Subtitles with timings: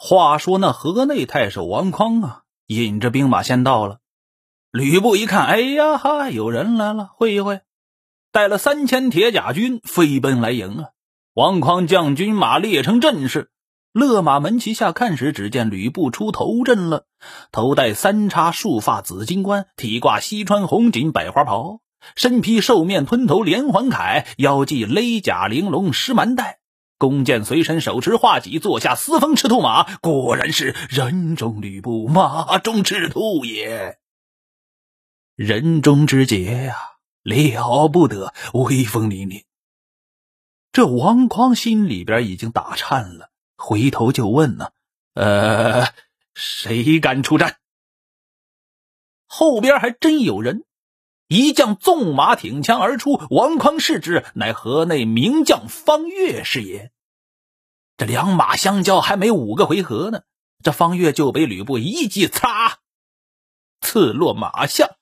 [0.00, 3.98] 话说那河内太守王匡啊，引着兵马先到了。
[4.70, 7.62] 吕布一看，哎呀哈，有人来了，会一会，
[8.30, 10.90] 带了三千铁甲军飞奔来迎啊！
[11.34, 13.50] 王匡将军马列成阵势，
[13.92, 17.06] 勒马门旗下看时，只见吕布出头阵了，
[17.50, 21.80] 头戴三叉束发紫金冠，体挂西川红锦百花袍，
[22.14, 26.57] 身披兽面吞头连环铠，腰系勒甲玲珑狮蛮带。
[26.98, 33.98] 弓箭随身，手持画戟，坐下四风赤兔马，果然是人中吕布，马中赤兔也。
[35.36, 36.76] 人中之杰呀，
[37.22, 39.44] 了不得，威风凛凛。
[40.72, 44.72] 这王匡心里边已经打颤了，回头就问呢
[45.14, 45.94] ：“呃，
[46.34, 47.58] 谁敢出战？”
[49.26, 50.64] 后边还真有人，
[51.28, 53.20] 一将纵马挺枪而出。
[53.30, 56.90] 王匡视之，乃河内名将方悦是也。
[57.96, 60.22] 这两马相交，还没五个回合呢，
[60.62, 62.78] 这方悦就被吕布一记擦
[63.80, 64.96] 刺落马下，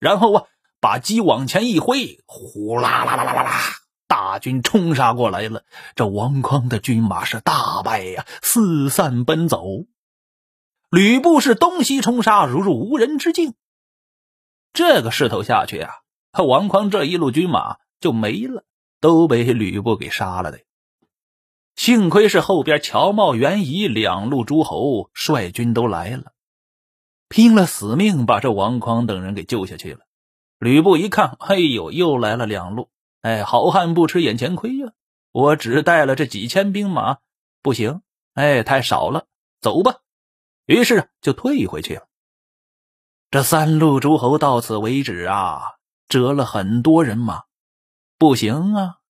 [0.00, 0.44] 然后啊，
[0.80, 3.60] 把戟往前一挥，呼啦啦啦啦啦啦，
[4.06, 5.64] 大军冲杀过来了。
[5.94, 9.64] 这王匡的军马是大败呀，四散奔走。
[10.90, 13.54] 吕布是东西冲杀，如入无人之境。
[14.78, 15.90] 这个势头下去啊，
[16.30, 18.62] 他王匡这一路军马就没了，
[19.00, 20.60] 都被吕布给杀了的。
[21.74, 26.30] 幸亏是后边乔瑁、袁夷两路诸侯率军都来了，
[27.28, 30.02] 拼了死命把这王匡等人给救下去了。
[30.60, 32.88] 吕布一看，哎呦，又来了两路，
[33.20, 34.92] 哎，好汉不吃眼前亏呀！
[35.32, 37.18] 我只带了这几千兵马，
[37.62, 38.02] 不行，
[38.34, 39.26] 哎，太少了，
[39.60, 39.96] 走吧。
[40.66, 42.06] 于是就退回去了。
[43.30, 45.74] 这三路诸侯到此为止啊，
[46.08, 47.44] 折了很多人马，
[48.16, 49.00] 不行啊，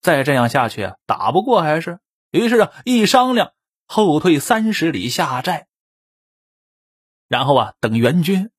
[0.00, 2.00] 再这样下去打不过还是。
[2.30, 3.52] 于是啊，一商量，
[3.86, 5.66] 后退三十里下寨，
[7.26, 8.50] 然后啊，等援军。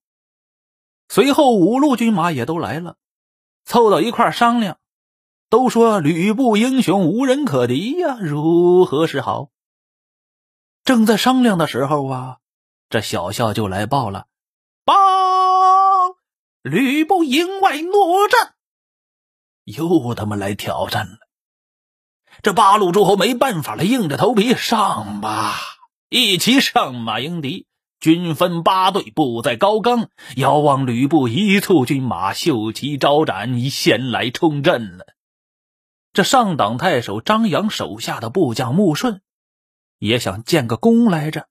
[1.08, 2.96] 随后五路军马也都来了，
[3.66, 4.78] 凑到一块商量，
[5.50, 9.50] 都说吕布英雄无人可敌呀，如何是好？
[10.84, 12.38] 正在商量的时候啊，
[12.90, 14.28] 这小校就来报了：
[14.90, 16.16] 报，
[16.64, 18.56] 吕布营外搦战，
[19.66, 21.18] 又他妈来挑战了。
[22.42, 25.54] 这八路诸侯没办法了，硬着头皮上吧，
[26.10, 27.68] 一齐上马迎敌。
[28.00, 35.06] 军分八队，布在高冈，遥望吕布一簇军马，秀旗招展，先来冲阵了。
[36.14, 39.22] 这上党太守张扬手下的部将穆顺，
[40.00, 41.48] 也想建个功来着，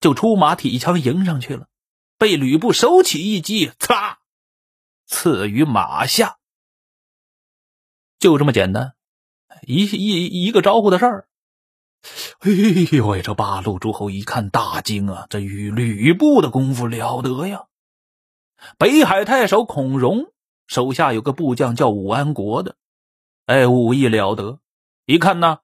[0.00, 1.68] 就出马提枪迎上去了，
[2.18, 4.16] 被吕布手起一击，嚓，
[5.06, 6.38] 刺于马下。
[8.18, 8.94] 就这么简单。
[9.62, 11.28] 一一一个招呼的事儿，
[12.40, 12.50] 哎
[12.96, 13.22] 呦喂！
[13.22, 15.26] 这八路诸侯一看大惊啊！
[15.30, 17.66] 这与吕布的功夫了得呀！
[18.76, 20.32] 北海太守孔融
[20.68, 22.76] 手下有个部将叫武安国的，
[23.46, 24.60] 哎，武艺了得。
[25.06, 25.58] 一看呢，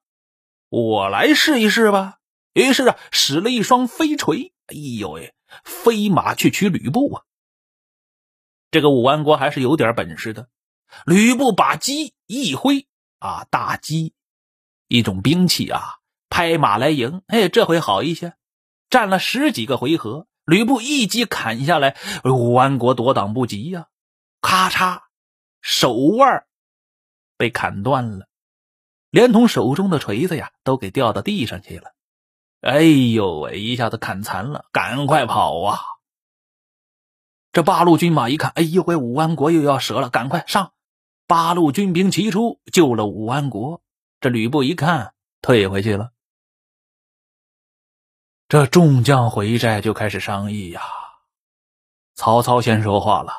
[0.71, 2.19] 我来试一试吧。
[2.53, 7.23] 于是啊，使了一双飞锤，哎呦喂，飞马去取吕布啊！
[8.71, 10.49] 这个武安国还是有点本事的。
[11.07, 12.89] 吕布把戟一挥。
[13.21, 14.13] 啊，大戟，
[14.87, 17.23] 一种兵器啊，拍马来迎。
[17.27, 18.35] 哎，这回好一些，
[18.91, 23.87] 战了十几个回合，吕布一击砍下来，武安国躲挡不及呀，
[24.43, 25.05] 咔嚓，
[25.63, 26.45] 手腕
[27.39, 28.29] 被砍断了，
[29.09, 31.95] 连同手中的锤子呀，都给掉到地上去了。
[32.65, 35.81] 哎呦喂，一下子砍残了，赶快跑啊！
[37.53, 40.73] 这八路军马一看，哎呦喂，武安国又要折了，赶快上！
[41.27, 43.83] 八路军兵齐出，救了武安国。
[44.19, 46.13] 这吕布一看，退回去了。
[48.49, 50.81] 这众将回寨就开始商议呀。
[52.15, 53.35] 曹操先说话了：“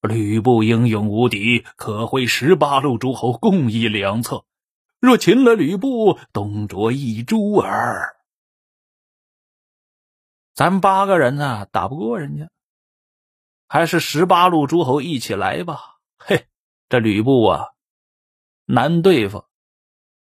[0.00, 4.46] 吕布英勇无敌，可会十八路诸侯共议良策。
[4.98, 8.15] 若擒了吕布，东卓一株耳。
[10.56, 12.50] 咱八个人呢，打不过人家，
[13.68, 16.48] 还是十八路诸侯一起来吧。”嘿。
[16.88, 17.70] 这吕布啊，
[18.64, 19.44] 难对付。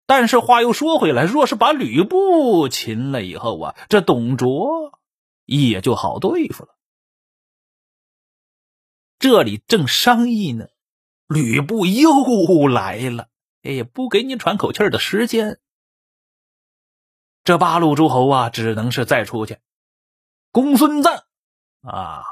[0.07, 5.01] 但是话又说回来，若是把吕布擒了以后啊，这董卓
[5.45, 6.77] 也就好对付了。
[9.19, 10.69] 这里正商议呢，
[11.27, 13.29] 吕布又来了。
[13.63, 15.59] 哎，不给你喘口气的时间。
[17.43, 19.59] 这八路诸侯啊，只能是再出去。
[20.53, 21.25] 公孙瓒
[21.81, 22.25] 啊，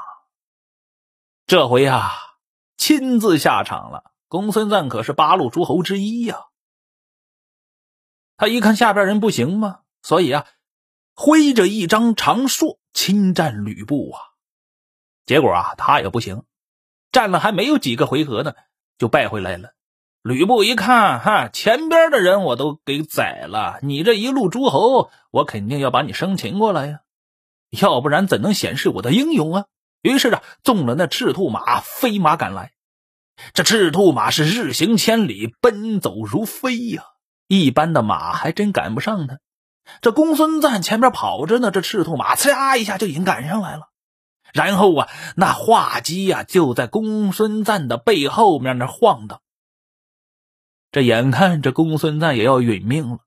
[1.47, 2.11] 这回啊，
[2.77, 4.11] 亲自下场了。
[4.27, 6.45] 公孙瓒可是八路诸侯之一呀，
[8.37, 10.45] 他一看下边人不行嘛，所以啊，
[11.15, 14.21] 挥着一张长槊侵占吕布啊！
[15.25, 16.43] 结果啊，他也不行，
[17.11, 18.53] 战了还没有几个回合呢，
[18.99, 19.73] 就败回来了。
[20.21, 27.01] 吕布一看，哈，前边的人我都给宰了，你这一路诸侯，我肯定要把你生擒过来呀，
[27.71, 29.65] 要不然怎能显示我的英勇啊？
[30.01, 32.73] 于是啊，纵了那赤兔马，飞马赶来。
[33.53, 37.03] 这赤兔马是日行千里，奔走如飞呀，
[37.47, 39.39] 一般的马还真赶不上他。
[40.01, 43.89] 这公孙瓒前面跑着呢，这赤兔马呲一下就已经赶上来了。
[44.53, 49.41] 然后啊，那画戟呀就在公孙瓒的背后面那晃荡。
[50.91, 53.19] 这眼看着公孙瓒也要殒命了，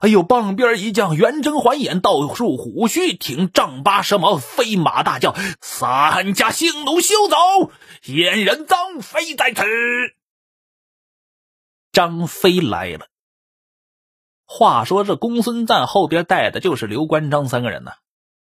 [0.00, 0.22] 哎呦！
[0.22, 7.72] 傍边一将圆睁环眼，倒竖虎须，挺丈八蛇矛，飞马大叫：“三家兴奴休走！
[8.04, 9.62] 燕人张飞在此。”
[11.92, 13.06] 张飞来了。
[14.46, 17.92] 话说这公孙瓒后边带的就是刘关张三个人呢。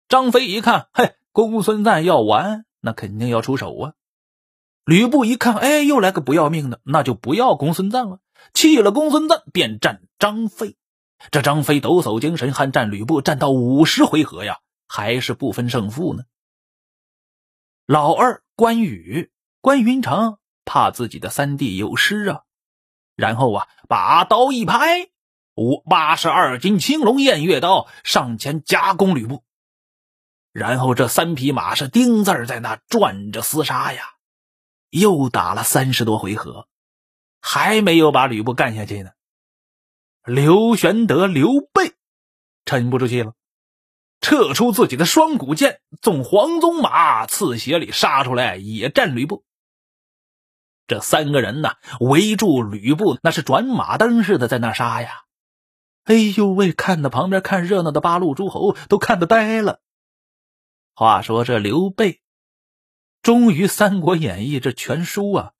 [0.08, 3.92] 张飞一看，嘿，公孙瓒要完，那肯定要出手啊。
[4.84, 8.20] 吕布一看，哎，又来个不要命的，那就不要公孙瓒了。
[8.52, 10.76] 弃了公孙瓒，便战张飞。
[11.30, 16.24] 这张飞抖擞精神，酣战吕布，战到五十回合呀，还是不分胜负呢。
[17.86, 19.30] 老二关羽、
[19.60, 22.42] 关云长怕自己的三弟有失啊，
[23.14, 25.08] 然后啊，把刀一拍，
[25.54, 29.42] 五八十二斤青龙偃月刀上前夹攻吕布。
[30.52, 34.14] 然后这三匹马是钉子在那转着厮杀呀，
[34.90, 36.68] 又打了三十多回合。
[37.40, 39.10] 还没有把吕布干下去呢，
[40.26, 41.94] 刘玄德、刘备
[42.64, 43.34] 沉不住气了，
[44.20, 49.44] 撤出自己的双股剑，纵黄鬃马刺斜里杀出来，也战吕布。
[50.88, 55.22] 这三个人呢，围住吕布，那是转马灯似的在那杀呀！
[56.02, 59.80] 哎呦喂，看的旁边看热闹的八路诸侯都看得呆了。
[60.92, 62.20] 话说这刘备，
[63.22, 65.52] 终于《三国演义》这全书啊。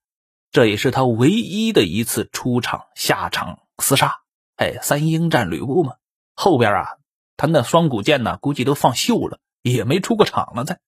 [0.51, 4.21] 这也是他唯一的一次出场下场厮杀，
[4.57, 5.95] 哎，三英战吕布嘛。
[6.35, 6.97] 后边啊，
[7.37, 10.65] 他那双股剑呢，估计都放锈了，也没出过场了。
[10.65, 10.79] 再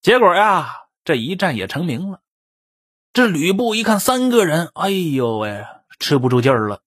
[0.00, 2.20] 结果呀，这一战也成名了。
[3.12, 5.66] 这吕布一看三个人，哎呦喂，
[5.98, 6.82] 吃不住劲儿了。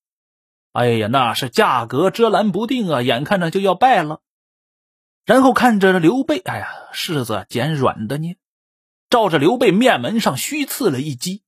[0.72, 4.20] 哎呀，那是价格遮拦不定啊，眼看着就要败了。
[5.24, 8.36] 然后看着刘备，哎呀，柿子捡软的捏。
[9.10, 11.44] 照着刘备面门上虚刺了一击，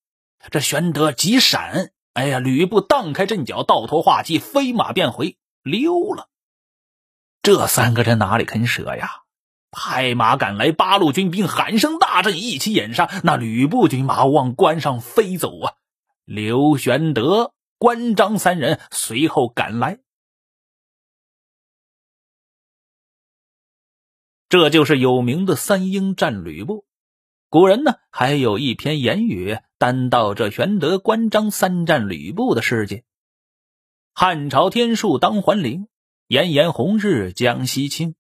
[0.51, 6.31] 这玄德急闪，哎呀，吕布荡开阵脚，倒脱画戟，飞马便回，溜了。
[7.43, 9.25] 这三个人哪里肯舍呀？
[9.71, 13.05] 拍马赶来，八路军兵喊声大震，一起掩杀。
[13.23, 15.75] 那吕布军马往关上飞走啊！
[16.25, 19.99] 刘玄德、关张三人随后赶来，
[24.49, 26.87] 这就是有名的三英战吕布。
[27.51, 33.03] 古人呢还有一篇言语，单道这玄德、关张三战吕布的事迹。
[34.15, 35.89] 汉朝天数当还陵，
[36.27, 38.15] 炎炎红日将西倾。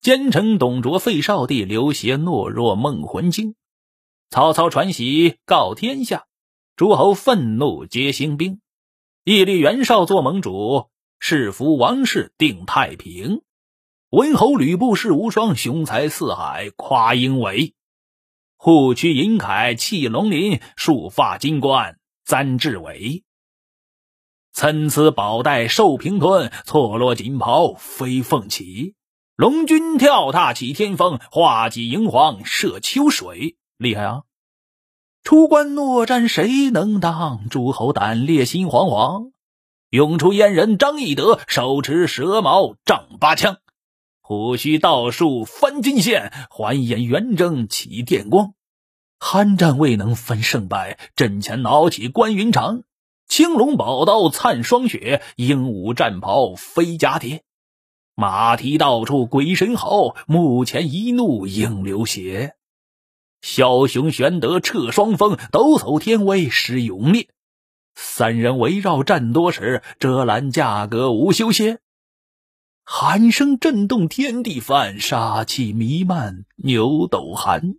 [0.00, 3.54] 奸臣董卓废少帝，刘协懦弱梦魂惊。
[4.30, 6.26] 曹操传檄告天下，
[6.76, 8.60] 诸侯愤怒皆兴兵。
[9.24, 10.86] 义立袁绍做盟主，
[11.18, 13.42] 是服王室定太平。
[14.10, 17.74] 文侯吕布世无双，雄才四海夸英伟。
[18.62, 23.24] 护躯银铠气龙鳞，束发金冠簪雉尾。
[24.52, 28.96] 参差宝带受平吞，错落锦袍飞凤起。
[29.34, 33.56] 龙君跳踏起天风，画戟迎黄射秋水。
[33.78, 34.24] 厉害啊！
[35.24, 37.48] 出关诺战谁能当？
[37.48, 39.32] 诸侯胆烈心惶惶。
[39.88, 43.56] 涌出燕人张翼德，手持蛇矛丈八枪。
[44.30, 48.54] 虎须倒竖翻金线，环眼圆睁起电光。
[49.18, 52.84] 酣战未能分胜败，阵前恼起关云长。
[53.26, 57.42] 青龙宝刀灿霜雪，鹦鹉战袍飞甲铁。
[58.14, 62.54] 马蹄到处鬼神嚎，目前一怒应流血。
[63.42, 67.26] 枭雄玄德掣双峰，抖擞天威施勇烈。
[67.96, 71.80] 三人围绕战多时，遮拦价格无休歇。
[72.92, 77.76] 喊声震动天地翻，杀气弥漫牛斗寒。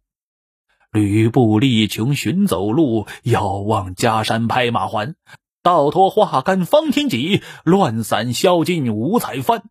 [0.90, 5.16] 吕布力穷寻走路，遥望家山拍马还。
[5.62, 9.64] 倒脱画杆方天戟，乱散削尽五彩幡。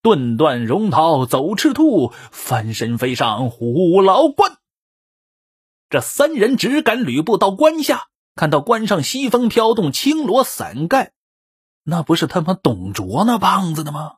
[0.00, 4.56] 顿断荣涛走赤兔，翻身飞上虎牢关。
[5.90, 11.12] 这三人只赶吕布到关下，看到关上西风飘动，青罗伞盖。
[11.84, 14.14] 那不是他妈董卓那棒子的吗？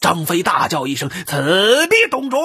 [0.00, 2.40] 张飞大叫一声：“此必董卓！”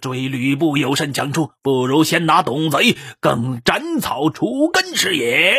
[0.00, 1.52] 追吕布有甚讲处？
[1.62, 5.54] 不如先拿董贼，更斩草除根是也。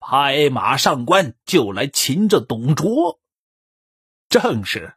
[0.00, 3.20] 拍马上关，就来擒这董卓。
[4.28, 4.94] 正是，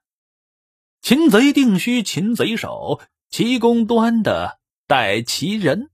[1.01, 5.89] 擒贼定须擒贼首，其功端的待其人。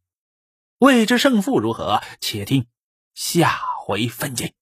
[0.79, 2.03] 未知胜负如何？
[2.19, 2.67] 且听
[3.15, 4.53] 下回分解。